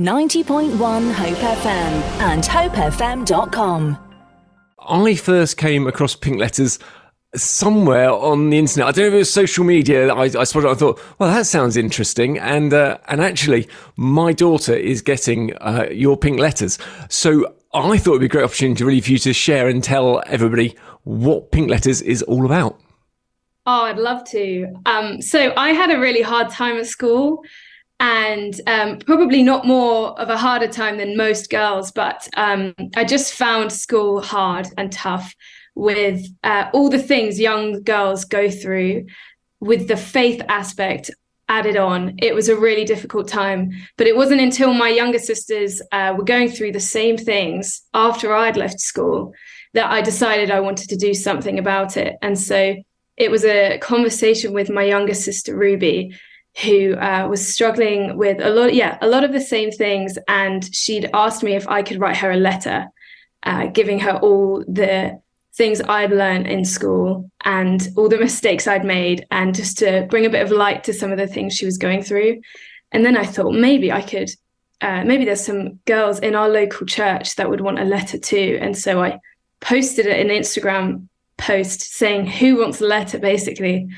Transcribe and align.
90.1 0.00 1.12
Hope 1.12 1.36
FM 1.36 1.92
and 2.22 2.42
hopefm.com. 2.42 3.98
I 4.78 5.14
first 5.14 5.58
came 5.58 5.86
across 5.86 6.16
pink 6.16 6.40
letters 6.40 6.78
somewhere 7.34 8.10
on 8.10 8.48
the 8.48 8.56
internet. 8.56 8.88
I 8.88 8.92
don't 8.92 9.02
know 9.04 9.08
if 9.08 9.14
it 9.14 9.18
was 9.18 9.32
social 9.32 9.62
media. 9.62 10.10
I, 10.10 10.22
I 10.22 10.44
spotted 10.44 10.68
it. 10.68 10.70
I 10.70 10.74
thought, 10.74 11.00
well, 11.18 11.30
that 11.30 11.44
sounds 11.44 11.76
interesting. 11.76 12.38
And 12.38 12.72
uh, 12.72 12.96
and 13.08 13.20
actually, 13.20 13.68
my 13.96 14.32
daughter 14.32 14.74
is 14.74 15.02
getting 15.02 15.54
uh, 15.58 15.88
your 15.92 16.16
pink 16.16 16.40
letters. 16.40 16.78
So 17.10 17.54
I 17.74 17.98
thought 17.98 18.12
it'd 18.12 18.20
be 18.20 18.26
a 18.26 18.30
great 18.30 18.44
opportunity 18.44 18.82
really 18.82 19.00
for 19.02 19.12
you 19.12 19.18
to 19.18 19.34
share 19.34 19.68
and 19.68 19.84
tell 19.84 20.22
everybody 20.26 20.76
what 21.04 21.52
pink 21.52 21.68
letters 21.68 22.00
is 22.00 22.22
all 22.22 22.46
about. 22.46 22.80
Oh, 23.66 23.84
I'd 23.84 23.98
love 23.98 24.24
to. 24.30 24.66
Um, 24.86 25.20
so 25.20 25.52
I 25.58 25.72
had 25.72 25.90
a 25.90 26.00
really 26.00 26.22
hard 26.22 26.48
time 26.48 26.78
at 26.78 26.86
school 26.86 27.42
and 28.00 28.58
um, 28.66 28.98
probably 28.98 29.42
not 29.42 29.66
more 29.66 30.18
of 30.18 30.30
a 30.30 30.36
harder 30.36 30.66
time 30.66 30.96
than 30.96 31.16
most 31.16 31.50
girls, 31.50 31.92
but 31.92 32.26
um, 32.36 32.74
I 32.96 33.04
just 33.04 33.34
found 33.34 33.70
school 33.70 34.22
hard 34.22 34.66
and 34.78 34.90
tough 34.90 35.34
with 35.74 36.26
uh, 36.42 36.70
all 36.72 36.88
the 36.88 36.98
things 36.98 37.38
young 37.38 37.82
girls 37.82 38.24
go 38.24 38.50
through 38.50 39.06
with 39.60 39.86
the 39.86 39.96
faith 39.96 40.42
aspect 40.48 41.10
added 41.50 41.76
on. 41.76 42.14
It 42.18 42.34
was 42.34 42.48
a 42.48 42.56
really 42.56 42.84
difficult 42.84 43.28
time, 43.28 43.70
but 43.98 44.06
it 44.06 44.16
wasn't 44.16 44.40
until 44.40 44.72
my 44.72 44.88
younger 44.88 45.18
sisters 45.18 45.82
uh, 45.92 46.14
were 46.16 46.24
going 46.24 46.48
through 46.48 46.72
the 46.72 46.80
same 46.80 47.18
things 47.18 47.82
after 47.92 48.32
I'd 48.32 48.56
left 48.56 48.80
school 48.80 49.34
that 49.74 49.90
I 49.90 50.00
decided 50.00 50.50
I 50.50 50.60
wanted 50.60 50.88
to 50.88 50.96
do 50.96 51.12
something 51.12 51.58
about 51.58 51.96
it. 51.96 52.16
And 52.22 52.38
so 52.38 52.76
it 53.16 53.30
was 53.30 53.44
a 53.44 53.78
conversation 53.78 54.54
with 54.54 54.70
my 54.70 54.84
younger 54.84 55.14
sister, 55.14 55.54
Ruby, 55.54 56.16
who 56.58 56.94
uh, 56.94 57.26
was 57.28 57.46
struggling 57.46 58.16
with 58.16 58.40
a 58.40 58.50
lot, 58.50 58.74
yeah, 58.74 58.98
a 59.00 59.08
lot 59.08 59.24
of 59.24 59.32
the 59.32 59.40
same 59.40 59.70
things. 59.70 60.18
And 60.28 60.74
she'd 60.74 61.08
asked 61.14 61.42
me 61.42 61.54
if 61.54 61.68
I 61.68 61.82
could 61.82 62.00
write 62.00 62.16
her 62.18 62.32
a 62.32 62.36
letter, 62.36 62.86
uh, 63.44 63.66
giving 63.66 64.00
her 64.00 64.18
all 64.18 64.64
the 64.66 65.20
things 65.54 65.80
I'd 65.80 66.10
learned 66.10 66.46
in 66.46 66.64
school 66.64 67.30
and 67.44 67.86
all 67.96 68.08
the 68.08 68.18
mistakes 68.18 68.66
I'd 68.66 68.84
made, 68.84 69.26
and 69.30 69.54
just 69.54 69.78
to 69.78 70.06
bring 70.10 70.26
a 70.26 70.30
bit 70.30 70.42
of 70.42 70.50
light 70.50 70.84
to 70.84 70.92
some 70.92 71.12
of 71.12 71.18
the 71.18 71.26
things 71.26 71.54
she 71.54 71.66
was 71.66 71.78
going 71.78 72.02
through. 72.02 72.40
And 72.92 73.04
then 73.04 73.16
I 73.16 73.24
thought 73.24 73.52
maybe 73.52 73.92
I 73.92 74.02
could, 74.02 74.30
uh, 74.80 75.04
maybe 75.04 75.24
there's 75.24 75.44
some 75.44 75.78
girls 75.86 76.18
in 76.18 76.34
our 76.34 76.48
local 76.48 76.86
church 76.86 77.36
that 77.36 77.48
would 77.48 77.60
want 77.60 77.78
a 77.78 77.84
letter 77.84 78.18
too. 78.18 78.58
And 78.60 78.76
so 78.76 79.02
I 79.02 79.20
posted 79.60 80.06
an 80.06 80.28
Instagram 80.28 81.06
post 81.36 81.80
saying, 81.80 82.26
Who 82.26 82.58
wants 82.58 82.80
a 82.80 82.86
letter, 82.86 83.18
basically. 83.18 83.88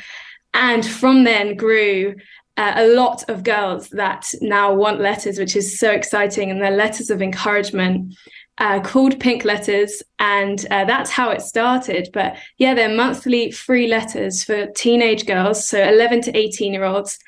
And 0.55 0.85
from 0.85 1.25
then 1.25 1.57
grew 1.57 2.17
uh, 2.56 2.72
a 2.77 2.89
lot 2.89 3.28
of 3.28 3.45
girls 3.45 3.89
that 3.91 4.34
now 4.41 4.75
want 4.75 5.00
letters, 5.00 5.39
which 5.39 5.56
is 5.56 5.78
so 5.78 5.91
exciting. 5.91 6.50
And 6.50 6.61
they're 6.61 6.70
letters 6.70 7.11
of 7.11 7.22
encouragement 7.22 8.14
uh, 8.58 8.81
called 8.81 9.19
Pink 9.19 9.45
Letters. 9.45 10.03
And 10.19 10.64
uh, 10.70 10.84
that's 10.84 11.11
how 11.11 11.30
it 11.30 11.41
started. 11.41 12.11
But 12.12 12.36
yeah, 12.58 12.75
they're 12.75 12.95
monthly 12.95 13.50
free 13.50 13.86
letters 13.86 14.45
for 14.45 14.67
teenage 14.67 15.27
girls, 15.27 15.67
so 15.67 15.83
11 15.83 16.23
to 16.23 16.36
18 16.36 16.73
year 16.73 16.84
olds. 16.84 17.19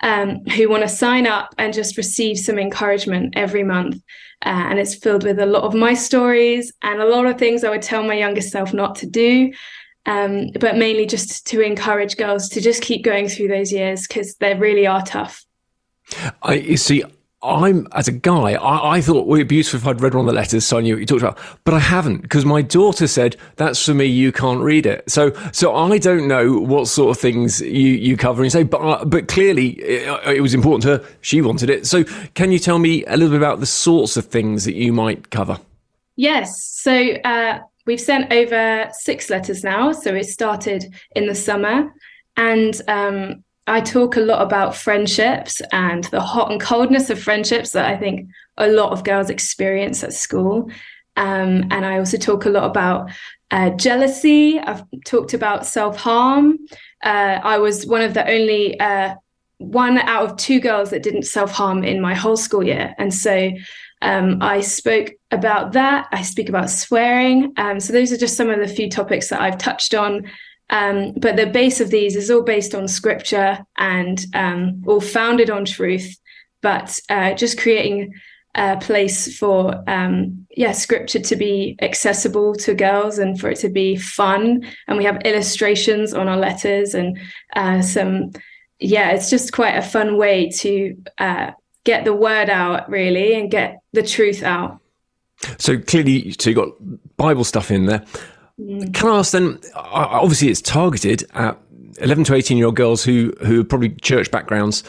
Um, 0.00 0.44
who 0.46 0.68
want 0.68 0.82
to 0.82 0.88
sign 0.88 1.26
up 1.26 1.54
and 1.56 1.72
just 1.72 1.96
receive 1.96 2.36
some 2.36 2.58
encouragement 2.58 3.34
every 3.36 3.62
month. 3.62 4.02
Uh, 4.44 4.66
and 4.68 4.78
it's 4.78 4.96
filled 4.96 5.24
with 5.24 5.38
a 5.38 5.46
lot 5.46 5.62
of 5.62 5.72
my 5.72 5.94
stories 5.94 6.70
and 6.82 7.00
a 7.00 7.08
lot 7.08 7.24
of 7.24 7.38
things 7.38 7.64
I 7.64 7.70
would 7.70 7.80
tell 7.80 8.02
my 8.02 8.14
younger 8.14 8.42
self 8.42 8.74
not 8.74 8.96
to 8.96 9.06
do 9.06 9.52
um, 10.06 10.50
but 10.58 10.76
mainly 10.76 11.06
just 11.06 11.46
to 11.48 11.60
encourage 11.60 12.16
girls 12.16 12.48
to 12.50 12.60
just 12.60 12.82
keep 12.82 13.02
going 13.02 13.28
through 13.28 13.48
those 13.48 13.72
years 13.72 14.06
because 14.06 14.36
they 14.36 14.54
really 14.54 14.86
are 14.86 15.02
tough. 15.02 15.44
I 16.42 16.54
you 16.54 16.76
see. 16.76 17.04
I'm 17.44 17.86
as 17.92 18.08
a 18.08 18.12
guy, 18.12 18.54
I, 18.54 18.96
I 18.96 19.00
thought 19.02 19.26
well, 19.26 19.36
it'd 19.36 19.48
be 19.48 19.56
useful 19.56 19.78
if 19.78 19.86
I'd 19.86 20.00
read 20.00 20.14
one 20.14 20.22
of 20.22 20.26
the 20.26 20.32
letters, 20.32 20.66
so 20.66 20.78
I 20.78 20.80
knew 20.80 20.94
what 20.94 21.00
you 21.00 21.06
talked 21.06 21.20
about. 21.20 21.38
But 21.64 21.74
I 21.74 21.78
haven't 21.78 22.22
because 22.22 22.46
my 22.46 22.62
daughter 22.62 23.06
said 23.06 23.36
that's 23.56 23.84
for 23.84 23.92
me. 23.92 24.06
You 24.06 24.32
can't 24.32 24.62
read 24.62 24.86
it, 24.86 25.10
so 25.10 25.30
so 25.52 25.76
I 25.76 25.98
don't 25.98 26.26
know 26.26 26.58
what 26.58 26.88
sort 26.88 27.14
of 27.14 27.20
things 27.20 27.60
you, 27.60 27.68
you 27.68 28.16
cover 28.16 28.42
and 28.42 28.50
say. 28.50 28.62
But 28.62 28.80
uh, 28.80 29.04
but 29.04 29.28
clearly 29.28 29.72
it, 29.72 30.36
it, 30.36 30.40
was 30.40 30.54
important 30.54 30.84
to 30.84 30.88
her. 30.88 31.14
She 31.20 31.42
wanted 31.42 31.68
it. 31.68 31.86
So 31.86 32.04
can 32.32 32.50
you 32.50 32.58
tell 32.58 32.78
me 32.78 33.04
a 33.04 33.16
little 33.18 33.28
bit 33.28 33.36
about 33.36 33.60
the 33.60 33.66
sorts 33.66 34.16
of 34.16 34.24
things 34.24 34.64
that 34.64 34.74
you 34.74 34.94
might 34.94 35.28
cover? 35.28 35.58
Yes. 36.16 36.64
So 36.64 37.10
uh, 37.24 37.58
We've 37.86 38.00
sent 38.00 38.32
over 38.32 38.88
six 38.92 39.30
letters 39.30 39.62
now, 39.62 39.92
so 39.92 40.14
it 40.14 40.24
started 40.24 40.94
in 41.14 41.26
the 41.26 41.34
summer. 41.34 41.92
And 42.36 42.80
um, 42.88 43.44
I 43.66 43.80
talk 43.80 44.16
a 44.16 44.20
lot 44.20 44.42
about 44.42 44.74
friendships 44.74 45.62
and 45.72 46.04
the 46.04 46.20
hot 46.20 46.50
and 46.50 46.60
coldness 46.60 47.10
of 47.10 47.22
friendships 47.22 47.70
that 47.70 47.86
I 47.86 47.96
think 47.96 48.28
a 48.56 48.68
lot 48.68 48.92
of 48.92 49.04
girls 49.04 49.30
experience 49.30 50.02
at 50.04 50.12
school. 50.12 50.70
Um, 51.16 51.68
and 51.70 51.84
I 51.84 51.98
also 51.98 52.16
talk 52.16 52.44
a 52.44 52.50
lot 52.50 52.64
about 52.64 53.10
uh, 53.50 53.70
jealousy. 53.70 54.58
I've 54.58 54.84
talked 55.04 55.34
about 55.34 55.66
self 55.66 55.96
harm. 55.96 56.58
Uh, 57.02 57.40
I 57.42 57.58
was 57.58 57.86
one 57.86 58.02
of 58.02 58.14
the 58.14 58.28
only 58.28 58.78
uh, 58.80 59.14
one 59.58 59.98
out 59.98 60.30
of 60.30 60.36
two 60.36 60.60
girls 60.60 60.90
that 60.90 61.02
didn't 61.02 61.22
self 61.22 61.52
harm 61.52 61.84
in 61.84 62.00
my 62.00 62.14
whole 62.14 62.36
school 62.36 62.64
year. 62.64 62.94
And 62.98 63.14
so 63.14 63.50
um, 64.04 64.38
I 64.42 64.60
spoke 64.60 65.12
about 65.30 65.72
that. 65.72 66.08
I 66.12 66.22
speak 66.22 66.50
about 66.50 66.68
swearing. 66.68 67.54
Um, 67.56 67.80
so 67.80 67.92
those 67.92 68.12
are 68.12 68.18
just 68.18 68.36
some 68.36 68.50
of 68.50 68.60
the 68.60 68.68
few 68.68 68.90
topics 68.90 69.30
that 69.30 69.40
I've 69.40 69.56
touched 69.56 69.94
on. 69.94 70.30
Um, 70.68 71.14
but 71.16 71.36
the 71.36 71.46
base 71.46 71.80
of 71.80 71.90
these 71.90 72.14
is 72.14 72.30
all 72.30 72.42
based 72.42 72.74
on 72.74 72.86
scripture 72.86 73.58
and 73.78 74.24
um, 74.34 74.82
all 74.86 75.00
founded 75.00 75.48
on 75.48 75.64
truth, 75.64 76.18
but 76.60 77.00
uh, 77.08 77.32
just 77.32 77.58
creating 77.58 78.12
a 78.54 78.76
place 78.76 79.36
for 79.36 79.82
um, 79.90 80.46
yeah 80.56 80.70
scripture 80.70 81.18
to 81.18 81.34
be 81.34 81.76
accessible 81.82 82.54
to 82.54 82.72
girls 82.72 83.18
and 83.18 83.40
for 83.40 83.50
it 83.50 83.58
to 83.60 83.70
be 83.70 83.96
fun. 83.96 84.64
And 84.86 84.98
we 84.98 85.04
have 85.04 85.22
illustrations 85.24 86.12
on 86.12 86.28
our 86.28 86.36
letters 86.36 86.94
and 86.94 87.18
uh, 87.56 87.80
some 87.80 88.32
yeah, 88.78 89.12
it's 89.12 89.30
just 89.30 89.52
quite 89.52 89.76
a 89.76 89.82
fun 89.82 90.18
way 90.18 90.50
to 90.50 90.96
uh, 91.16 91.52
get 91.84 92.04
the 92.04 92.14
word 92.14 92.50
out 92.50 92.88
really 92.88 93.34
and 93.34 93.50
get 93.50 93.80
the 93.92 94.02
truth 94.02 94.42
out. 94.42 94.80
So 95.58 95.78
clearly, 95.78 96.34
so 96.38 96.50
you 96.50 96.56
got 96.56 96.70
Bible 97.16 97.44
stuff 97.44 97.70
in 97.70 97.86
there. 97.86 98.04
Mm. 98.60 98.94
Can 98.94 99.08
I 99.08 99.18
ask 99.18 99.32
then? 99.32 99.60
Obviously, 99.74 100.48
it's 100.48 100.62
targeted 100.62 101.24
at 101.34 101.58
eleven 101.98 102.24
to 102.24 102.34
eighteen 102.34 102.56
year 102.56 102.66
old 102.66 102.76
girls 102.76 103.04
who 103.04 103.32
who 103.44 103.60
are 103.60 103.64
probably 103.64 103.90
church 103.90 104.30
backgrounds. 104.30 104.84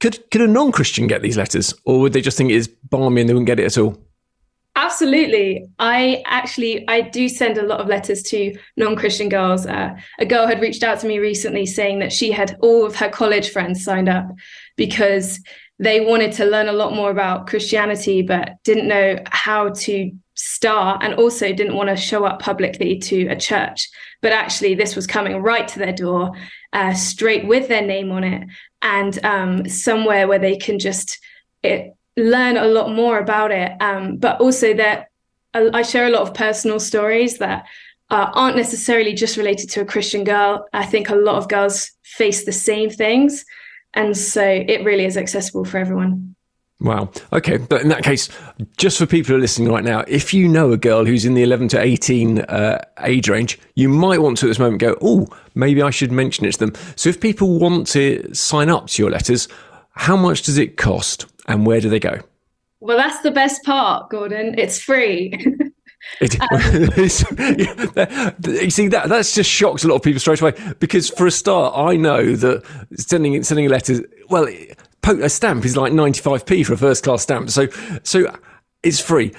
Could 0.00 0.30
could 0.30 0.42
a 0.42 0.46
non 0.46 0.72
Christian 0.72 1.06
get 1.06 1.22
these 1.22 1.36
letters, 1.36 1.74
or 1.84 2.00
would 2.00 2.12
they 2.12 2.20
just 2.20 2.36
think 2.36 2.50
it 2.50 2.54
is 2.54 2.68
balmy 2.68 3.20
and 3.20 3.28
they 3.28 3.34
wouldn't 3.34 3.46
get 3.46 3.60
it 3.60 3.66
at 3.66 3.78
all? 3.78 3.98
Absolutely. 4.78 5.68
I 5.80 6.22
actually 6.26 6.88
I 6.88 7.00
do 7.00 7.28
send 7.28 7.58
a 7.58 7.66
lot 7.66 7.80
of 7.80 7.88
letters 7.88 8.22
to 8.24 8.56
non-Christian 8.76 9.28
girls. 9.28 9.66
Uh, 9.66 9.96
a 10.20 10.24
girl 10.24 10.46
had 10.46 10.60
reached 10.60 10.84
out 10.84 11.00
to 11.00 11.06
me 11.08 11.18
recently 11.18 11.66
saying 11.66 11.98
that 11.98 12.12
she 12.12 12.30
had 12.30 12.56
all 12.60 12.86
of 12.86 12.94
her 12.94 13.08
college 13.08 13.50
friends 13.50 13.82
signed 13.82 14.08
up 14.08 14.28
because 14.76 15.40
they 15.78 16.00
wanted 16.00 16.32
to 16.32 16.44
learn 16.44 16.68
a 16.68 16.72
lot 16.72 16.94
more 16.94 17.10
about 17.10 17.46
Christianity, 17.46 18.22
but 18.22 18.62
didn't 18.64 18.88
know 18.88 19.18
how 19.26 19.70
to 19.70 20.12
start 20.34 21.02
and 21.02 21.14
also 21.14 21.52
didn't 21.52 21.76
want 21.76 21.88
to 21.88 21.96
show 21.96 22.24
up 22.24 22.40
publicly 22.40 22.98
to 22.98 23.26
a 23.26 23.36
church. 23.36 23.88
But 24.20 24.32
actually, 24.32 24.74
this 24.74 24.96
was 24.96 25.06
coming 25.06 25.36
right 25.36 25.66
to 25.68 25.78
their 25.78 25.92
door, 25.92 26.32
uh, 26.72 26.94
straight 26.94 27.46
with 27.46 27.68
their 27.68 27.82
name 27.86 28.10
on 28.10 28.24
it, 28.24 28.48
and 28.82 29.24
um, 29.24 29.68
somewhere 29.68 30.26
where 30.26 30.38
they 30.38 30.56
can 30.56 30.78
just 30.78 31.18
it, 31.62 31.94
learn 32.16 32.56
a 32.56 32.66
lot 32.66 32.92
more 32.92 33.18
about 33.18 33.52
it. 33.52 33.72
Um, 33.80 34.16
but 34.16 34.40
also, 34.40 34.74
that 34.74 35.08
uh, 35.54 35.70
I 35.72 35.82
share 35.82 36.06
a 36.06 36.10
lot 36.10 36.22
of 36.22 36.34
personal 36.34 36.80
stories 36.80 37.38
that 37.38 37.66
uh, 38.10 38.30
aren't 38.32 38.56
necessarily 38.56 39.14
just 39.14 39.36
related 39.36 39.70
to 39.70 39.82
a 39.82 39.84
Christian 39.84 40.24
girl. 40.24 40.66
I 40.72 40.86
think 40.86 41.08
a 41.08 41.14
lot 41.14 41.36
of 41.36 41.48
girls 41.48 41.92
face 42.02 42.44
the 42.44 42.52
same 42.52 42.90
things. 42.90 43.44
And 43.94 44.16
so 44.16 44.42
it 44.44 44.84
really 44.84 45.04
is 45.04 45.16
accessible 45.16 45.64
for 45.64 45.78
everyone. 45.78 46.34
Wow. 46.80 47.10
Okay. 47.32 47.56
But 47.56 47.82
in 47.82 47.88
that 47.88 48.04
case, 48.04 48.28
just 48.76 48.98
for 48.98 49.06
people 49.06 49.30
who 49.30 49.36
are 49.36 49.40
listening 49.40 49.68
right 49.68 49.82
now, 49.82 50.04
if 50.06 50.32
you 50.32 50.46
know 50.46 50.70
a 50.70 50.76
girl 50.76 51.04
who's 51.04 51.24
in 51.24 51.34
the 51.34 51.42
11 51.42 51.68
to 51.68 51.80
18 51.80 52.40
uh, 52.40 52.84
age 53.02 53.28
range, 53.28 53.58
you 53.74 53.88
might 53.88 54.22
want 54.22 54.38
to 54.38 54.46
at 54.46 54.48
this 54.48 54.60
moment 54.60 54.80
go, 54.80 54.96
oh, 55.02 55.26
maybe 55.56 55.82
I 55.82 55.90
should 55.90 56.12
mention 56.12 56.46
it 56.46 56.52
to 56.52 56.58
them. 56.58 56.74
So 56.94 57.08
if 57.08 57.20
people 57.20 57.58
want 57.58 57.88
to 57.88 58.32
sign 58.32 58.68
up 58.68 58.86
to 58.88 59.02
your 59.02 59.10
letters, 59.10 59.48
how 59.92 60.16
much 60.16 60.42
does 60.42 60.56
it 60.56 60.76
cost 60.76 61.26
and 61.48 61.66
where 61.66 61.80
do 61.80 61.88
they 61.88 61.98
go? 61.98 62.20
Well, 62.80 62.96
that's 62.96 63.22
the 63.22 63.32
best 63.32 63.64
part, 63.64 64.08
Gordon. 64.10 64.54
It's 64.56 64.80
free. 64.80 65.34
It, 66.20 66.40
um, 66.40 66.48
you 68.62 68.70
see 68.70 68.88
that 68.88 69.08
that's 69.08 69.34
just 69.34 69.50
shocks 69.50 69.84
a 69.84 69.88
lot 69.88 69.96
of 69.96 70.02
people 70.02 70.20
straight 70.20 70.40
away 70.40 70.54
because 70.78 71.10
for 71.10 71.26
a 71.26 71.30
start, 71.30 71.74
I 71.76 71.96
know 71.96 72.34
that 72.34 72.64
sending 72.96 73.42
sending 73.42 73.66
a 73.66 73.68
letter, 73.68 74.00
well, 74.28 74.48
a 75.06 75.28
stamp 75.28 75.64
is 75.64 75.76
like 75.76 75.92
ninety 75.92 76.20
five 76.20 76.46
p 76.46 76.62
for 76.62 76.74
a 76.74 76.76
first 76.76 77.04
class 77.04 77.22
stamp, 77.22 77.50
so 77.50 77.68
so 78.02 78.26
it's 78.82 79.00
free. 79.00 79.32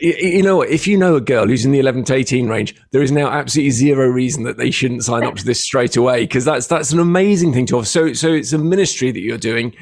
You 0.00 0.42
know, 0.42 0.62
if 0.62 0.86
you 0.86 0.96
know 0.96 1.16
a 1.16 1.20
girl 1.20 1.46
who's 1.46 1.64
in 1.64 1.72
the 1.72 1.80
eleven 1.80 2.04
to 2.04 2.14
eighteen 2.14 2.48
range, 2.48 2.74
there 2.92 3.02
is 3.02 3.12
now 3.12 3.28
absolutely 3.28 3.70
zero 3.70 4.06
reason 4.06 4.44
that 4.44 4.56
they 4.56 4.70
shouldn't 4.70 5.04
sign 5.04 5.24
up 5.24 5.36
to 5.36 5.44
this 5.44 5.62
straight 5.62 5.96
away 5.96 6.22
because 6.22 6.44
that's 6.44 6.66
that's 6.66 6.92
an 6.92 7.00
amazing 7.00 7.52
thing 7.52 7.66
to 7.66 7.78
offer. 7.78 7.86
So 7.86 8.12
so 8.12 8.32
it's 8.32 8.52
a 8.52 8.58
ministry 8.58 9.10
that 9.10 9.20
you're 9.20 9.38
doing. 9.38 9.74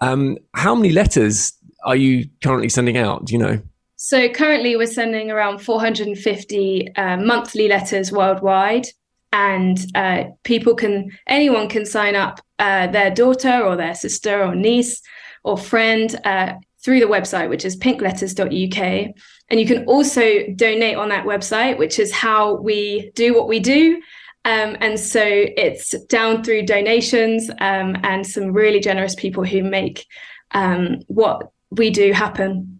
Um, 0.00 0.38
how 0.54 0.74
many 0.74 0.90
letters 0.90 1.52
are 1.84 1.96
you 1.96 2.28
currently 2.42 2.68
sending 2.68 2.98
out? 2.98 3.26
Do 3.26 3.32
you 3.32 3.38
know? 3.38 3.62
So 4.06 4.28
currently, 4.28 4.76
we're 4.76 4.86
sending 4.86 5.30
around 5.30 5.60
450 5.60 6.94
uh, 6.94 7.16
monthly 7.16 7.68
letters 7.68 8.12
worldwide, 8.12 8.86
and 9.32 9.78
uh, 9.94 10.24
people 10.42 10.74
can 10.74 11.10
anyone 11.26 11.70
can 11.70 11.86
sign 11.86 12.14
up 12.14 12.38
uh, 12.58 12.88
their 12.88 13.10
daughter 13.10 13.62
or 13.62 13.76
their 13.76 13.94
sister 13.94 14.44
or 14.44 14.54
niece 14.54 15.00
or 15.42 15.56
friend 15.56 16.20
uh, 16.26 16.52
through 16.84 17.00
the 17.00 17.06
website, 17.06 17.48
which 17.48 17.64
is 17.64 17.78
pinkletters.uk. 17.78 19.14
And 19.48 19.58
you 19.58 19.66
can 19.66 19.86
also 19.86 20.48
donate 20.54 20.98
on 20.98 21.08
that 21.08 21.24
website, 21.24 21.78
which 21.78 21.98
is 21.98 22.12
how 22.12 22.56
we 22.56 23.10
do 23.14 23.34
what 23.34 23.48
we 23.48 23.58
do. 23.58 24.02
Um, 24.44 24.76
and 24.82 25.00
so 25.00 25.22
it's 25.24 25.98
down 26.08 26.44
through 26.44 26.66
donations 26.66 27.48
um, 27.48 27.96
and 28.02 28.26
some 28.26 28.52
really 28.52 28.80
generous 28.80 29.14
people 29.14 29.44
who 29.44 29.62
make 29.62 30.04
um, 30.50 30.98
what 31.06 31.52
we 31.70 31.88
do 31.88 32.12
happen. 32.12 32.73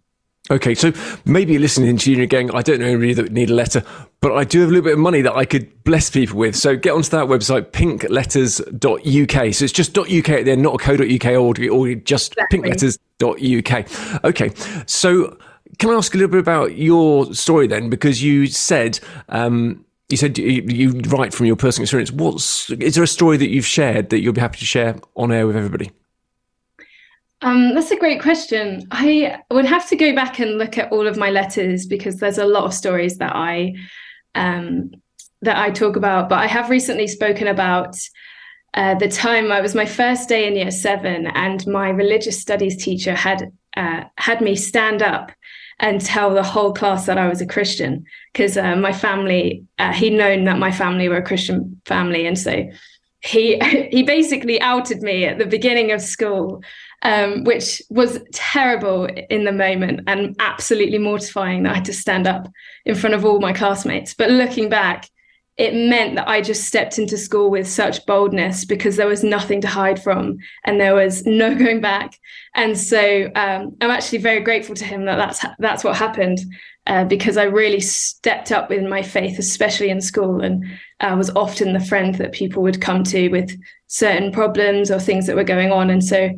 Okay, 0.51 0.75
so 0.75 0.93
maybe 1.25 1.53
you're 1.53 1.61
listening 1.61 1.97
to 1.97 2.11
you 2.11 2.21
and 2.21 2.29
going, 2.29 2.51
I 2.51 2.61
don't 2.61 2.79
know 2.79 2.85
anybody 2.85 3.13
that 3.13 3.23
would 3.23 3.33
need 3.33 3.49
a 3.49 3.55
letter, 3.55 3.83
but 4.21 4.33
I 4.33 4.43
do 4.43 4.59
have 4.59 4.69
a 4.69 4.71
little 4.71 4.83
bit 4.83 4.93
of 4.93 4.99
money 4.99 5.21
that 5.21 5.33
I 5.33 5.43
could 5.43 5.83
bless 5.83 6.11
people 6.11 6.37
with. 6.37 6.55
So 6.55 6.75
get 6.75 6.91
onto 6.91 7.09
that 7.09 7.25
website, 7.25 7.71
pinkletters.uk. 7.71 9.53
So 9.55 9.65
it's 9.65 9.73
just 9.73 9.97
.uk 9.97 10.29
at 10.29 10.45
the 10.45 10.51
end, 10.51 10.61
not 10.61 10.75
a 10.75 10.77
co.uk 10.77 11.25
or, 11.25 11.55
or 11.71 11.95
just 11.95 12.33
exactly. 12.33 12.59
pinkletters.uk. 12.59 14.23
Okay, 14.23 14.51
so 14.85 15.35
can 15.79 15.89
I 15.89 15.93
ask 15.93 16.13
a 16.13 16.17
little 16.17 16.31
bit 16.31 16.41
about 16.41 16.77
your 16.77 17.33
story 17.33 17.65
then? 17.65 17.89
Because 17.89 18.21
you 18.21 18.45
said 18.45 18.99
um, 19.29 19.83
you 20.09 20.17
said 20.17 20.37
you, 20.37 20.61
you, 20.67 20.91
write 21.07 21.33
from 21.33 21.47
your 21.47 21.55
personal 21.55 21.85
experience. 21.85 22.11
What's 22.11 22.69
is 22.69 22.93
there 22.93 23.03
a 23.03 23.07
story 23.07 23.37
that 23.37 23.49
you've 23.49 23.65
shared 23.65 24.11
that 24.11 24.19
you'll 24.19 24.33
be 24.33 24.41
happy 24.41 24.59
to 24.59 24.65
share 24.65 24.97
on 25.15 25.31
air 25.31 25.47
with 25.47 25.55
everybody? 25.55 25.91
Um, 27.41 27.75
that's 27.75 27.91
a 27.91 27.97
great 27.97 28.21
question. 28.21 28.87
I 28.91 29.39
would 29.51 29.65
have 29.65 29.87
to 29.89 29.95
go 29.95 30.15
back 30.15 30.39
and 30.39 30.57
look 30.57 30.77
at 30.77 30.91
all 30.91 31.05
of 31.05 31.17
my 31.17 31.29
letters 31.29 31.85
because 31.85 32.17
there's 32.17 32.37
a 32.37 32.45
lot 32.45 32.63
of 32.63 32.73
stories 32.73 33.17
that 33.17 33.35
I 33.35 33.75
um, 34.35 34.91
that 35.41 35.57
I 35.57 35.69
talk 35.71 35.95
about. 35.95 36.29
But 36.29 36.39
I 36.39 36.47
have 36.47 36.69
recently 36.69 37.07
spoken 37.07 37.47
about 37.47 37.95
uh, 38.73 38.95
the 38.95 39.07
time 39.07 39.51
I 39.51 39.61
was 39.61 39.75
my 39.75 39.85
first 39.85 40.29
day 40.29 40.47
in 40.47 40.55
year 40.55 40.71
seven, 40.71 41.27
and 41.27 41.65
my 41.67 41.89
religious 41.89 42.39
studies 42.39 42.81
teacher 42.83 43.13
had 43.13 43.51
uh, 43.75 44.05
had 44.17 44.41
me 44.41 44.55
stand 44.55 45.01
up 45.01 45.31
and 45.79 45.99
tell 45.99 46.33
the 46.33 46.43
whole 46.43 46.73
class 46.73 47.05
that 47.05 47.17
I 47.17 47.27
was 47.27 47.41
a 47.41 47.45
Christian 47.45 48.05
because 48.31 48.57
uh, 48.57 48.77
my 48.77 48.93
family 48.93 49.65
uh, 49.77 49.91
he'd 49.91 50.13
known 50.13 50.45
that 50.45 50.57
my 50.57 50.71
family 50.71 51.09
were 51.09 51.17
a 51.17 51.23
Christian 51.25 51.81
family, 51.85 52.25
and 52.25 52.39
so 52.39 52.65
he 53.25 53.59
he 53.91 54.03
basically 54.03 54.59
outed 54.61 55.01
me 55.01 55.25
at 55.25 55.37
the 55.37 55.45
beginning 55.45 55.91
of 55.91 56.01
school 56.01 56.61
um, 57.05 57.43
which 57.43 57.83
was 57.89 58.19
terrible 58.33 59.05
in 59.05 59.43
the 59.43 59.51
moment 59.51 60.01
and 60.07 60.35
absolutely 60.39 60.97
mortifying 60.97 61.63
that 61.63 61.73
I 61.73 61.75
had 61.75 61.85
to 61.85 61.93
stand 61.93 62.25
up 62.25 62.51
in 62.83 62.95
front 62.95 63.13
of 63.13 63.23
all 63.23 63.39
my 63.39 63.53
classmates. 63.53 64.15
But 64.15 64.31
looking 64.31 64.69
back, 64.69 65.07
it 65.57 65.73
meant 65.73 66.15
that 66.15 66.27
I 66.27 66.41
just 66.41 66.65
stepped 66.65 66.99
into 66.99 67.17
school 67.17 67.49
with 67.49 67.67
such 67.67 68.05
boldness 68.05 68.65
because 68.65 68.97
there 68.97 69.07
was 69.07 69.23
nothing 69.23 69.61
to 69.61 69.67
hide 69.67 70.01
from 70.01 70.37
and 70.65 70.79
there 70.79 70.95
was 70.95 71.25
no 71.25 71.55
going 71.55 71.81
back. 71.81 72.19
And 72.55 72.77
so 72.77 73.31
um, 73.35 73.75
I'm 73.81 73.91
actually 73.91 74.19
very 74.19 74.41
grateful 74.41 74.75
to 74.75 74.85
him 74.85 75.05
that 75.05 75.15
that's 75.15 75.45
that's 75.59 75.83
what 75.83 75.95
happened 75.95 76.39
uh, 76.87 77.03
because 77.05 77.37
I 77.37 77.43
really 77.43 77.79
stepped 77.79 78.51
up 78.51 78.71
in 78.71 78.89
my 78.89 79.01
faith, 79.01 79.39
especially 79.39 79.89
in 79.89 80.01
school, 80.01 80.41
and 80.41 80.63
uh, 80.99 81.15
was 81.17 81.31
often 81.31 81.73
the 81.73 81.79
friend 81.79 82.15
that 82.15 82.31
people 82.31 82.61
would 82.63 82.79
come 82.79 83.03
to 83.05 83.29
with 83.29 83.59
certain 83.87 84.31
problems 84.31 84.91
or 84.91 84.99
things 84.99 85.25
that 85.25 85.35
were 85.35 85.43
going 85.43 85.71
on. 85.71 85.89
And 85.89 86.03
so 86.03 86.29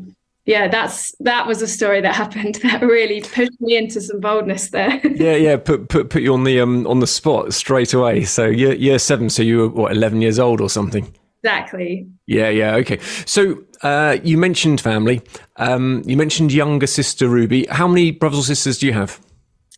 yeah, 0.48 0.70
that's 0.70 1.14
that 1.20 1.46
was 1.46 1.62
a 1.62 1.68
story 1.68 2.00
that 2.00 2.16
happened 2.16 2.56
that 2.64 2.82
really 2.82 3.22
pushed 3.22 3.60
me 3.60 3.76
into 3.76 4.02
some 4.02 4.22
boldness 4.22 4.70
there. 4.70 5.00
yeah, 5.16 5.36
yeah, 5.36 5.58
put 5.58 5.90
put 5.90 6.10
put 6.10 6.22
you 6.24 6.34
on 6.34 6.46
the 6.46 6.60
um 6.60 6.88
on 6.88 7.00
the 7.00 7.08
spot 7.08 7.54
straight 7.54 7.94
away. 7.94 8.24
So 8.24 8.48
year 8.48 8.74
year 8.74 8.98
seven, 8.98 9.30
so 9.30 9.44
you 9.44 9.58
were 9.58 9.70
what 9.70 9.92
eleven 9.92 10.22
years 10.22 10.40
old 10.40 10.62
or 10.62 10.70
something. 10.70 11.14
Exactly. 11.44 12.08
Yeah, 12.26 12.50
yeah, 12.50 12.76
okay. 12.76 13.00
So 13.26 13.64
uh, 13.84 14.18
you 14.24 14.38
mentioned 14.38 14.82
family. 14.82 15.22
Um, 15.58 16.02
you 16.06 16.18
mentioned 16.18 16.52
younger 16.52 16.88
sister 16.88 17.28
Ruby. 17.28 17.68
How 17.70 17.88
many 17.88 18.12
brothers 18.12 18.40
or 18.40 18.44
sisters 18.44 18.80
do 18.80 18.88
you 18.88 18.94
have? 18.94 19.20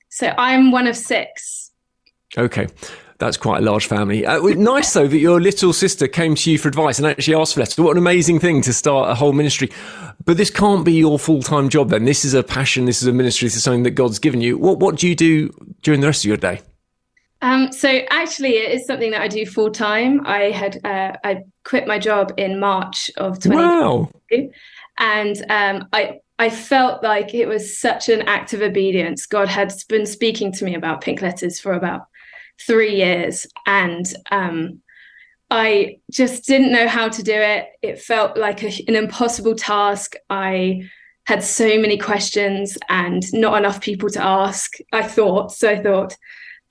So 0.10 0.34
I'm 0.38 0.72
one 0.72 0.88
of 0.88 0.96
six. 0.96 1.72
Okay. 2.38 2.68
That's 3.20 3.36
quite 3.36 3.62
a 3.62 3.66
large 3.66 3.86
family. 3.86 4.26
Uh, 4.26 4.40
nice 4.56 4.94
though 4.94 5.08
that 5.08 5.18
your 5.18 5.42
little 5.42 5.74
sister 5.74 6.08
came 6.08 6.36
to 6.36 6.52
you 6.52 6.58
for 6.58 6.70
advice 6.70 7.00
and 7.00 7.08
actually 7.08 7.36
asked 7.36 7.54
for 7.54 7.60
letters. 7.60 7.78
What 7.78 7.92
an 7.92 7.98
amazing 7.98 8.40
thing 8.40 8.62
to 8.62 8.74
start 8.74 9.10
a 9.10 9.14
whole 9.14 9.34
ministry. 9.34 9.70
But 10.26 10.38
this 10.38 10.50
can't 10.50 10.86
be 10.86 10.94
your 10.94 11.20
full 11.20 11.44
time 11.44 11.68
job. 11.68 11.90
Then 11.90 12.06
this 12.06 12.24
is 12.24 12.34
a 12.34 12.44
passion. 12.44 12.86
This 12.86 13.02
is 13.02 13.08
a 13.10 13.14
ministry. 13.14 13.48
This 13.48 13.58
is 13.58 13.64
something 13.64 13.84
that 13.84 13.92
God's 13.92 14.20
given 14.20 14.40
you. 14.40 14.58
What 14.58 14.80
What 14.80 14.96
do 14.96 15.08
you 15.08 15.16
do 15.16 15.50
during 15.82 16.00
the 16.00 16.08
rest 16.08 16.24
of 16.24 16.30
your 16.30 16.38
day? 16.38 16.62
Um, 17.42 17.72
so 17.72 18.02
actually, 18.10 18.58
it 18.58 18.72
is 18.72 18.86
something 18.86 19.12
that 19.12 19.22
I 19.22 19.28
do 19.28 19.46
full 19.46 19.72
time. 19.72 20.26
I 20.26 20.52
had 20.52 20.86
uh, 20.86 21.18
I 21.24 21.44
quit 21.64 21.88
my 21.88 22.00
job 22.00 22.34
in 22.38 22.60
March 22.60 23.10
of 23.18 23.40
2022, 23.40 24.44
wow. 24.44 24.50
and 24.98 25.46
um, 25.50 25.88
I 25.94 26.20
I 26.38 26.50
felt 26.50 27.02
like 27.02 27.34
it 27.34 27.48
was 27.48 27.80
such 27.80 28.08
an 28.08 28.22
act 28.24 28.54
of 28.54 28.62
obedience. 28.62 29.26
God 29.26 29.48
had 29.48 29.74
been 29.88 30.06
speaking 30.06 30.52
to 30.54 30.66
me 30.66 30.76
about 30.76 31.02
pink 31.02 31.22
letters 31.22 31.60
for 31.60 31.74
about 31.74 32.09
three 32.66 32.96
years 32.96 33.46
and 33.66 34.06
um, 34.32 34.82
I 35.52 36.00
just 36.12 36.46
didn't 36.46 36.72
know 36.72 36.88
how 36.88 37.10
to 37.10 37.24
do 37.24 37.34
it. 37.34 37.68
It 37.82 38.00
felt 38.00 38.38
like 38.38 38.64
a, 38.64 38.72
an 38.88 38.96
impossible 38.96 39.56
task. 39.56 40.16
I 40.30 40.90
had 41.26 41.44
so 41.44 41.80
many 41.80 41.98
questions 41.98 42.78
and 42.90 43.24
not 43.34 43.58
enough 43.58 43.82
people 43.82 44.10
to 44.10 44.24
ask. 44.24 44.74
I 44.92 45.04
thought, 45.04 45.52
so 45.52 45.70
I 45.70 45.82
thought. 45.82 46.16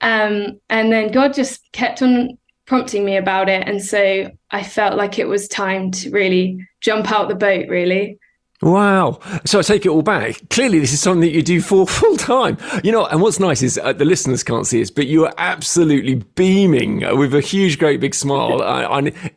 Um, 0.01 0.59
and 0.69 0.91
then 0.91 1.11
God 1.11 1.33
just 1.33 1.69
kept 1.71 2.01
on 2.01 2.37
prompting 2.65 3.03
me 3.03 3.17
about 3.17 3.49
it. 3.49 3.67
And 3.67 3.83
so 3.83 4.31
I 4.51 4.63
felt 4.63 4.95
like 4.95 5.19
it 5.19 5.27
was 5.27 5.47
time 5.47 5.91
to 5.91 6.11
really 6.11 6.65
jump 6.81 7.11
out 7.11 7.27
the 7.27 7.35
boat, 7.35 7.67
really. 7.67 8.19
Wow. 8.61 9.19
So 9.45 9.59
I 9.59 9.61
take 9.61 9.85
it 9.85 9.89
all 9.89 10.01
back. 10.01 10.49
Clearly, 10.49 10.79
this 10.79 10.91
is 10.91 10.99
something 10.99 11.21
that 11.21 11.31
you 11.31 11.41
do 11.41 11.61
for 11.61 11.87
full 11.87 12.17
time. 12.17 12.57
You 12.83 12.91
know, 12.91 13.05
and 13.05 13.21
what's 13.21 13.39
nice 13.39 13.61
is 13.61 13.77
uh, 13.77 13.93
the 13.93 14.05
listeners 14.05 14.43
can't 14.43 14.67
see 14.67 14.79
this, 14.79 14.91
but 14.91 15.07
you 15.07 15.25
are 15.25 15.33
absolutely 15.37 16.15
beaming 16.15 16.99
with 17.17 17.33
a 17.33 17.41
huge, 17.41 17.79
great 17.79 18.01
big 18.01 18.13
smile. 18.13 18.59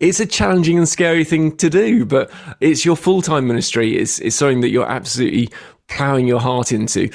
It's 0.01 0.19
a 0.19 0.27
challenging 0.27 0.77
and 0.77 0.89
scary 0.89 1.25
thing 1.25 1.57
to 1.59 1.71
do, 1.71 2.05
but 2.05 2.33
it's 2.61 2.85
your 2.85 2.97
full 2.97 3.23
time 3.23 3.47
ministry. 3.47 3.97
It's, 3.97 4.19
it's 4.19 4.35
something 4.35 4.61
that 4.63 4.71
you're 4.71 4.91
absolutely 4.91 5.51
plowing 5.89 6.27
your 6.27 6.41
heart 6.41 6.73
into. 6.73 7.09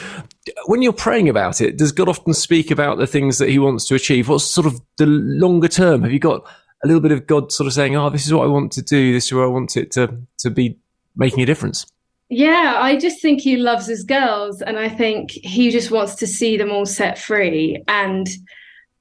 When 0.68 0.81
you're 0.81 0.94
praying 0.94 1.27
about 1.27 1.59
it, 1.59 1.78
does 1.78 1.92
God 1.92 2.07
often 2.07 2.33
speak 2.33 2.71
about 2.71 2.99
the 2.99 3.07
things 3.07 3.37
that 3.40 3.49
he 3.49 3.59
wants 3.59 3.85
to 3.87 3.95
achieve? 3.95 4.30
What's 4.30 4.45
sort 4.45 4.68
of 4.68 4.80
the 4.97 5.07
longer 5.07 5.68
term? 5.68 6.04
Have 6.04 6.14
you 6.14 6.19
got 6.19 6.45
a 6.83 6.87
little 6.87 7.02
bit 7.02 7.11
of 7.11 7.28
God 7.28 7.52
sort 7.52 7.68
of 7.68 7.73
saying, 7.73 7.97
oh, 7.97 8.09
this 8.09 8.26
is 8.26 8.33
what 8.33 8.44
I 8.44 8.47
want 8.47 8.71
to 8.73 8.81
do. 8.81 9.11
This 9.11 9.26
is 9.26 9.33
where 9.33 9.44
I 9.44 9.47
want 9.47 9.76
it 9.76 9.92
to, 9.92 10.21
to 10.37 10.49
be 10.49 10.78
making 11.18 11.42
a 11.42 11.45
difference? 11.45 11.85
Yeah, 12.30 12.74
I 12.78 12.98
just 12.98 13.22
think 13.22 13.40
he 13.40 13.56
loves 13.56 13.88
his 13.88 14.04
girls, 14.04 14.62
and 14.62 14.78
I 14.78 14.90
think 14.90 15.31
he 15.31 15.72
just 15.72 15.92
wants 15.92 16.16
to 16.16 16.28
see 16.28 16.57
them 16.57 16.72
all 16.72 16.86
set 16.86 17.18
free. 17.18 17.81
And 17.88 18.28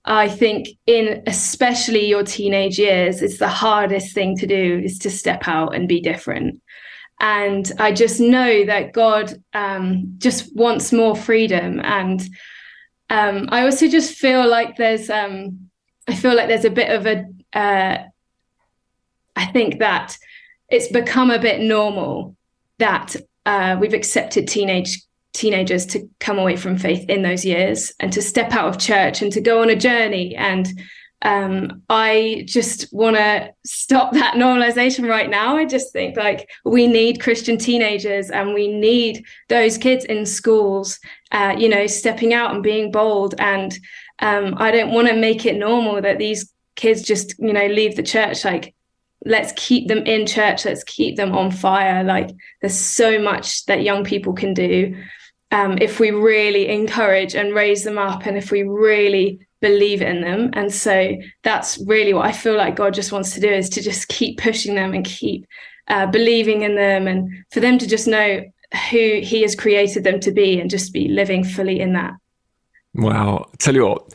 I 0.04 0.28
think, 0.28 0.68
in 0.86 1.24
especially 1.26 2.06
your 2.06 2.22
teenage 2.22 2.78
years, 2.78 3.22
it's 3.22 3.38
the 3.38 3.48
hardest 3.48 4.14
thing 4.14 4.36
to 4.38 4.46
do 4.46 4.80
is 4.84 5.00
to 5.00 5.10
step 5.10 5.48
out 5.48 5.74
and 5.74 5.88
be 5.88 6.00
different. 6.00 6.62
And 7.18 7.72
I 7.80 7.92
just 7.92 8.20
know 8.20 8.64
that 8.66 8.92
God 8.92 9.42
um, 9.54 10.14
just 10.18 10.54
wants 10.54 10.92
more 10.92 11.16
freedom. 11.16 11.80
And 11.82 12.20
um, 13.10 13.48
I 13.50 13.62
also 13.62 13.88
just 13.88 14.16
feel 14.16 14.46
like 14.46 14.76
there's, 14.76 15.10
um, 15.10 15.70
I 16.06 16.14
feel 16.14 16.36
like 16.36 16.46
there's 16.46 16.66
a 16.66 16.70
bit 16.70 16.90
of 16.90 17.06
a, 17.06 17.24
uh, 17.58 18.04
I 19.34 19.46
think 19.46 19.80
that 19.80 20.16
it's 20.68 20.88
become 20.88 21.30
a 21.30 21.38
bit 21.40 21.60
normal 21.60 22.35
that 22.78 23.16
uh, 23.44 23.76
we've 23.80 23.94
accepted 23.94 24.48
teenage 24.48 25.02
teenagers 25.32 25.84
to 25.84 26.08
come 26.18 26.38
away 26.38 26.56
from 26.56 26.78
faith 26.78 27.04
in 27.10 27.20
those 27.20 27.44
years 27.44 27.92
and 28.00 28.10
to 28.10 28.22
step 28.22 28.52
out 28.52 28.68
of 28.68 28.78
church 28.78 29.20
and 29.20 29.30
to 29.30 29.40
go 29.40 29.60
on 29.60 29.68
a 29.68 29.76
journey 29.76 30.34
and 30.34 30.68
um, 31.22 31.82
I 31.88 32.44
just 32.46 32.92
want 32.92 33.16
to 33.16 33.52
stop 33.64 34.12
that 34.12 34.34
normalization 34.34 35.08
right 35.08 35.28
now. 35.28 35.56
I 35.56 35.64
just 35.64 35.92
think 35.92 36.16
like 36.16 36.48
we 36.64 36.86
need 36.86 37.20
Christian 37.20 37.56
teenagers 37.58 38.30
and 38.30 38.52
we 38.52 38.68
need 38.68 39.24
those 39.48 39.78
kids 39.78 40.04
in 40.04 40.26
schools, 40.26 41.00
uh, 41.32 41.56
you 41.58 41.68
know, 41.68 41.86
stepping 41.86 42.34
out 42.34 42.54
and 42.54 42.62
being 42.62 42.90
bold. 42.90 43.34
And 43.38 43.76
um, 44.20 44.54
I 44.58 44.70
don't 44.70 44.92
want 44.92 45.08
to 45.08 45.16
make 45.16 45.46
it 45.46 45.56
normal 45.56 46.00
that 46.02 46.18
these 46.18 46.52
kids 46.76 47.02
just, 47.02 47.34
you 47.38 47.52
know, 47.52 47.66
leave 47.66 47.96
the 47.96 48.02
church 48.02 48.44
like 48.44 48.74
let's 49.26 49.52
keep 49.56 49.88
them 49.88 49.98
in 50.06 50.26
church 50.26 50.64
let's 50.64 50.84
keep 50.84 51.16
them 51.16 51.32
on 51.32 51.50
fire 51.50 52.02
like 52.04 52.30
there's 52.60 52.78
so 52.78 53.18
much 53.18 53.64
that 53.66 53.82
young 53.82 54.04
people 54.04 54.32
can 54.32 54.54
do 54.54 54.96
um, 55.52 55.78
if 55.80 56.00
we 56.00 56.10
really 56.10 56.68
encourage 56.68 57.34
and 57.34 57.54
raise 57.54 57.84
them 57.84 57.98
up 57.98 58.26
and 58.26 58.36
if 58.36 58.50
we 58.50 58.62
really 58.62 59.38
believe 59.60 60.02
in 60.02 60.20
them 60.20 60.50
and 60.52 60.72
so 60.72 61.16
that's 61.42 61.78
really 61.86 62.12
what 62.14 62.26
i 62.26 62.32
feel 62.32 62.56
like 62.56 62.76
god 62.76 62.94
just 62.94 63.12
wants 63.12 63.32
to 63.34 63.40
do 63.40 63.48
is 63.48 63.68
to 63.68 63.82
just 63.82 64.08
keep 64.08 64.38
pushing 64.38 64.74
them 64.74 64.92
and 64.92 65.04
keep 65.04 65.46
uh, 65.88 66.06
believing 66.06 66.62
in 66.62 66.74
them 66.74 67.06
and 67.06 67.30
for 67.50 67.60
them 67.60 67.78
to 67.78 67.86
just 67.86 68.06
know 68.06 68.42
who 68.90 69.20
he 69.22 69.42
has 69.42 69.54
created 69.54 70.04
them 70.04 70.20
to 70.20 70.32
be 70.32 70.60
and 70.60 70.70
just 70.70 70.92
be 70.92 71.08
living 71.08 71.44
fully 71.44 71.80
in 71.80 71.92
that. 71.92 72.14
Wow. 72.94 73.50
Tell 73.58 73.74
you 73.74 73.86
what, 73.86 74.14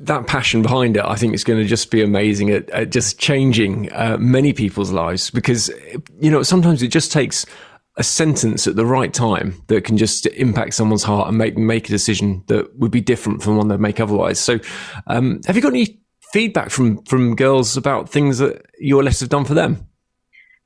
that 0.00 0.26
passion 0.26 0.62
behind 0.62 0.96
it, 0.96 1.04
I 1.04 1.16
think 1.16 1.34
is 1.34 1.44
going 1.44 1.60
to 1.60 1.68
just 1.68 1.90
be 1.90 2.02
amazing 2.02 2.50
at, 2.50 2.68
at 2.70 2.90
just 2.90 3.18
changing 3.18 3.92
uh, 3.92 4.16
many 4.18 4.52
people's 4.52 4.90
lives 4.90 5.30
because, 5.30 5.70
you 6.20 6.30
know, 6.30 6.42
sometimes 6.42 6.82
it 6.82 6.88
just 6.88 7.12
takes 7.12 7.46
a 7.96 8.02
sentence 8.02 8.66
at 8.66 8.76
the 8.76 8.84
right 8.84 9.12
time 9.12 9.62
that 9.68 9.84
can 9.84 9.96
just 9.96 10.26
impact 10.26 10.74
someone's 10.74 11.02
heart 11.02 11.28
and 11.28 11.38
make 11.38 11.56
make 11.56 11.88
a 11.88 11.90
decision 11.90 12.44
that 12.46 12.76
would 12.78 12.90
be 12.90 13.00
different 13.00 13.42
from 13.42 13.56
one 13.56 13.68
they'd 13.68 13.80
make 13.80 14.00
otherwise. 14.00 14.38
So, 14.38 14.58
um, 15.06 15.40
have 15.46 15.56
you 15.56 15.62
got 15.62 15.72
any 15.72 15.98
feedback 16.32 16.70
from 16.70 17.02
from 17.04 17.34
girls 17.34 17.76
about 17.76 18.08
things 18.08 18.38
that 18.38 18.66
your 18.78 19.02
letters 19.02 19.20
have 19.20 19.30
done 19.30 19.44
for 19.44 19.54
them? 19.54 19.86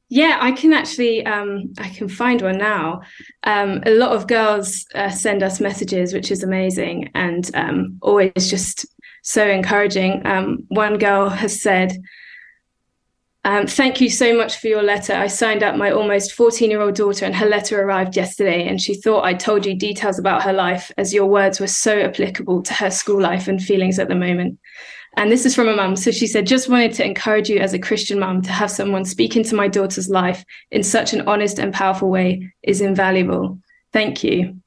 Yeah, 0.08 0.38
I 0.40 0.50
can 0.50 0.72
actually 0.72 1.24
um, 1.24 1.72
I 1.78 1.88
can 1.88 2.08
find 2.08 2.42
one 2.42 2.58
now. 2.58 3.02
Um, 3.44 3.80
a 3.86 3.94
lot 3.94 4.10
of 4.10 4.26
girls 4.26 4.84
uh, 4.96 5.10
send 5.10 5.44
us 5.44 5.60
messages, 5.60 6.12
which 6.12 6.32
is 6.32 6.42
amazing 6.42 7.10
and 7.14 7.48
um, 7.54 7.98
always 8.02 8.50
just 8.50 8.86
so 9.22 9.46
encouraging. 9.46 10.26
Um, 10.26 10.64
one 10.68 10.98
girl 10.98 11.28
has 11.28 11.60
said, 11.60 11.96
um, 13.44 13.66
"Thank 13.66 14.00
you 14.00 14.10
so 14.10 14.36
much 14.36 14.58
for 14.58 14.68
your 14.68 14.82
letter. 14.82 15.14
I 15.14 15.26
signed 15.26 15.62
up 15.62 15.76
my 15.76 15.90
almost 15.90 16.36
14-year-old 16.36 16.94
daughter, 16.94 17.24
and 17.24 17.34
her 17.34 17.46
letter 17.46 17.80
arrived 17.82 18.16
yesterday. 18.16 18.66
And 18.66 18.80
she 18.80 18.94
thought 18.94 19.24
I 19.24 19.34
told 19.34 19.64
you 19.64 19.74
details 19.74 20.18
about 20.18 20.42
her 20.42 20.52
life, 20.52 20.90
as 20.98 21.14
your 21.14 21.26
words 21.26 21.60
were 21.60 21.66
so 21.66 22.00
applicable 22.00 22.62
to 22.62 22.74
her 22.74 22.90
school 22.90 23.20
life 23.20 23.48
and 23.48 23.62
feelings 23.62 23.98
at 23.98 24.08
the 24.08 24.14
moment." 24.14 24.58
And 25.16 25.30
this 25.30 25.44
is 25.44 25.54
from 25.54 25.68
a 25.68 25.74
mum. 25.74 25.96
So 25.96 26.10
she 26.10 26.26
said, 26.26 26.46
just 26.46 26.68
wanted 26.68 26.92
to 26.94 27.04
encourage 27.04 27.48
you 27.48 27.58
as 27.58 27.72
a 27.72 27.78
Christian 27.78 28.20
mum 28.20 28.42
to 28.42 28.52
have 28.52 28.70
someone 28.70 29.04
speak 29.04 29.36
into 29.36 29.56
my 29.56 29.66
daughter's 29.66 30.08
life 30.08 30.44
in 30.70 30.82
such 30.82 31.12
an 31.12 31.22
honest 31.22 31.58
and 31.58 31.74
powerful 31.74 32.10
way 32.10 32.52
is 32.62 32.80
invaluable. 32.80 33.58
Thank 33.92 34.22
you. 34.22 34.59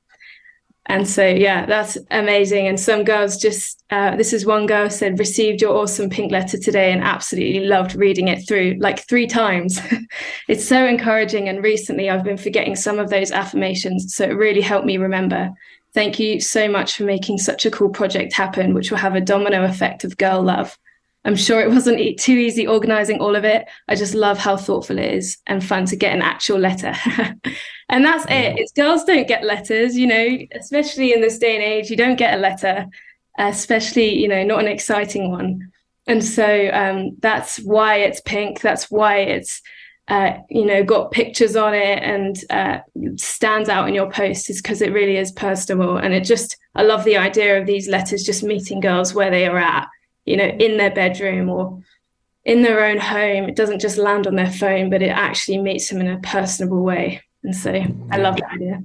And 0.88 1.08
so, 1.08 1.26
yeah, 1.26 1.66
that's 1.66 1.98
amazing. 2.12 2.68
And 2.68 2.78
some 2.78 3.06
girls 3.06 3.38
just, 3.38 3.84
uh, 3.90 4.18
this 4.18 4.34
is 4.34 4.46
one 4.46 4.66
girl 4.66 4.90
said, 4.90 5.18
received 5.18 5.62
your 5.62 5.78
awesome 5.78 6.10
pink 6.10 6.32
letter 6.32 6.58
today 6.58 6.92
and 6.92 7.02
absolutely 7.02 7.62
loved 7.62 7.96
reading 7.96 8.28
it 8.28 8.46
through 8.46 8.76
like 8.80 9.08
three 9.08 9.26
times. 9.26 9.80
it's 10.50 10.68
so 10.68 10.86
encouraging. 10.86 11.48
And 11.48 11.64
recently 11.64 12.10
I've 12.10 12.26
been 12.26 12.38
forgetting 12.38 12.76
some 12.76 13.00
of 13.00 13.10
those 13.10 13.32
affirmations. 13.32 14.14
So 14.14 14.26
it 14.26 14.34
really 14.34 14.62
helped 14.62 14.86
me 14.86 14.98
remember 14.98 15.54
Thank 15.94 16.20
you 16.20 16.42
so 16.42 16.68
much 16.68 16.98
for 16.98 17.04
making 17.04 17.38
such 17.38 17.68
a 17.68 17.72
cool 17.72 17.90
project 17.90 18.34
happen, 18.34 18.74
which 18.74 18.90
will 18.90 18.98
have 18.98 19.14
a 19.14 19.22
domino 19.22 19.64
effect 19.64 20.04
of 20.04 20.18
girl 20.18 20.42
love. 20.42 20.78
I'm 21.24 21.36
sure 21.36 21.62
it 21.62 21.70
wasn't 21.70 22.20
too 22.20 22.34
easy 22.34 22.68
organizing 22.68 23.20
all 23.20 23.36
of 23.36 23.46
it. 23.46 23.66
I 23.88 23.96
just 23.96 24.16
love 24.16 24.38
how 24.38 24.58
thoughtful 24.58 24.98
it 24.98 25.14
is 25.14 25.38
and 25.46 25.64
fun 25.64 25.86
to 25.86 25.96
get 25.96 26.14
an 26.14 26.22
actual 26.22 26.60
letter. 26.60 26.94
and 27.94 28.04
that's 28.04 28.26
it. 28.26 28.58
It's 28.58 28.72
girls 28.72 29.04
don't 29.04 29.28
get 29.28 29.44
letters, 29.44 29.96
you 29.96 30.08
know, 30.08 30.38
especially 30.56 31.14
in 31.14 31.22
this 31.22 31.38
day 31.38 31.54
and 31.54 31.64
age, 31.64 31.92
you 31.92 31.96
don't 31.96 32.16
get 32.16 32.34
a 32.34 32.42
letter, 32.42 32.88
especially, 33.38 34.18
you 34.18 34.28
know, 34.28 34.44
not 34.44 34.62
an 34.62 34.68
exciting 34.68 35.30
one. 35.30 35.72
And 36.08 36.26
so 36.26 36.72
um, 36.74 37.16
that's 37.20 37.58
why 37.58 37.98
it's 37.98 38.20
pink. 38.22 38.62
That's 38.62 38.90
why 38.90 39.18
it's 39.18 39.62
uh, 40.08 40.34
you 40.50 40.66
know, 40.66 40.84
got 40.84 41.12
pictures 41.12 41.56
on 41.56 41.76
it 41.76 42.00
and 42.02 42.44
uh, 42.50 42.80
stands 43.16 43.70
out 43.70 43.88
in 43.88 43.94
your 43.94 44.10
post 44.10 44.50
is 44.50 44.60
because 44.60 44.82
it 44.82 44.92
really 44.92 45.18
is 45.18 45.32
personal. 45.32 45.98
And 45.98 46.16
it 46.16 46.24
just, 46.24 46.58
I 46.74 46.82
love 46.82 47.04
the 47.04 47.18
idea 47.18 47.62
of 47.62 47.68
these 47.68 47.88
letters 47.88 48.24
just 48.24 48.44
meeting 48.44 48.80
girls 48.80 49.14
where 49.14 49.30
they 49.30 49.46
are 49.46 49.58
at, 49.58 49.88
you 50.26 50.36
know, 50.36 50.48
in 50.48 50.78
their 50.78 50.92
bedroom 50.92 51.48
or 51.48 51.80
in 52.44 52.64
their 52.64 52.84
own 52.84 52.98
home. 52.98 53.46
It 53.48 53.56
doesn't 53.56 53.82
just 53.82 53.98
land 53.98 54.26
on 54.26 54.36
their 54.36 54.52
phone, 54.52 54.90
but 54.90 55.04
it 55.04 55.10
actually 55.10 55.60
meets 55.60 55.90
them 55.90 56.02
in 56.02 56.08
a 56.08 56.20
personable 56.20 56.82
way. 56.82 57.22
And 57.44 57.56
so 57.56 57.72
I 58.12 58.18
love 58.18 58.38
that 58.38 58.52
idea. 58.54 58.84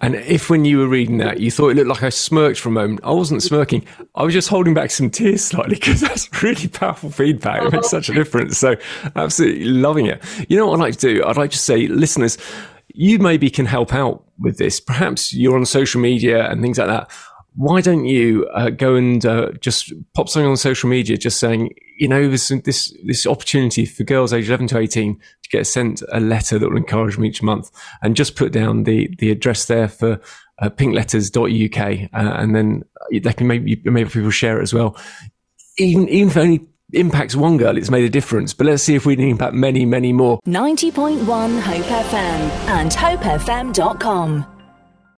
And 0.00 0.14
if 0.14 0.48
when 0.48 0.64
you 0.64 0.78
were 0.78 0.86
reading 0.86 1.18
that, 1.18 1.40
you 1.40 1.50
thought 1.50 1.68
it 1.70 1.74
looked 1.74 1.88
like 1.88 2.02
I 2.02 2.08
smirked 2.08 2.58
for 2.58 2.70
a 2.70 2.72
moment, 2.72 3.00
I 3.04 3.12
wasn't 3.12 3.42
smirking. 3.42 3.84
I 4.14 4.22
was 4.22 4.32
just 4.32 4.48
holding 4.48 4.72
back 4.72 4.90
some 4.90 5.10
tears 5.10 5.44
slightly 5.44 5.74
because 5.74 6.00
that's 6.00 6.42
really 6.42 6.68
powerful 6.68 7.10
feedback. 7.10 7.62
It 7.62 7.72
makes 7.72 7.90
such 7.90 8.08
a 8.08 8.14
difference. 8.14 8.58
So 8.58 8.76
absolutely 9.16 9.64
loving 9.64 10.06
it. 10.06 10.22
You 10.48 10.56
know 10.56 10.66
what 10.66 10.74
I'd 10.74 10.82
like 10.82 10.96
to 10.96 11.14
do? 11.14 11.24
I'd 11.24 11.36
like 11.36 11.50
to 11.50 11.58
say, 11.58 11.88
listeners, 11.88 12.38
you 12.94 13.18
maybe 13.18 13.50
can 13.50 13.66
help 13.66 13.92
out 13.92 14.24
with 14.38 14.56
this. 14.56 14.80
Perhaps 14.80 15.34
you're 15.34 15.56
on 15.56 15.66
social 15.66 16.00
media 16.00 16.50
and 16.50 16.62
things 16.62 16.78
like 16.78 16.88
that 16.88 17.10
why 17.56 17.80
don't 17.80 18.04
you 18.04 18.46
uh, 18.54 18.68
go 18.68 18.94
and 18.94 19.24
uh, 19.24 19.50
just 19.60 19.92
pop 20.14 20.28
something 20.28 20.48
on 20.48 20.56
social 20.56 20.90
media 20.90 21.16
just 21.16 21.40
saying, 21.40 21.70
you 21.96 22.08
know, 22.08 22.28
this, 22.28 22.48
this, 22.64 22.94
this 23.04 23.26
opportunity 23.26 23.86
for 23.86 24.04
girls 24.04 24.32
aged 24.32 24.48
11 24.48 24.68
to 24.68 24.78
18 24.78 25.14
to 25.16 25.48
get 25.50 25.66
sent 25.66 26.02
a 26.12 26.20
letter 26.20 26.58
that 26.58 26.68
will 26.68 26.76
encourage 26.76 27.16
them 27.16 27.24
each 27.24 27.42
month 27.42 27.70
and 28.02 28.16
just 28.16 28.36
put 28.36 28.52
down 28.52 28.84
the, 28.84 29.08
the 29.18 29.30
address 29.30 29.66
there 29.66 29.88
for 29.88 30.20
uh, 30.58 30.70
pinkletters.uk 30.70 31.80
uh, 31.80 32.36
and 32.40 32.54
then 32.54 32.82
they 33.12 33.32
can 33.32 33.46
maybe, 33.46 33.80
maybe 33.84 34.10
people 34.10 34.30
share 34.30 34.58
it 34.58 34.62
as 34.62 34.74
well. 34.74 34.96
Even, 35.78 36.08
even 36.08 36.28
if 36.28 36.36
only 36.36 36.66
impacts 36.92 37.34
one 37.34 37.56
girl, 37.56 37.76
it's 37.76 37.90
made 37.90 38.04
a 38.04 38.10
difference. 38.10 38.54
But 38.54 38.66
let's 38.66 38.82
see 38.82 38.94
if 38.94 39.06
we 39.06 39.16
can 39.16 39.28
impact 39.28 39.54
many, 39.54 39.84
many 39.84 40.12
more. 40.12 40.40
90.1 40.46 41.60
Hope 41.60 41.84
FM 41.84 42.40
and 42.68 42.90
hopefm.com. 42.90 44.55